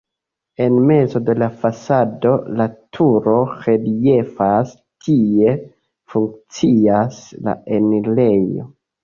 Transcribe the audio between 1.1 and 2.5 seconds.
de la fasado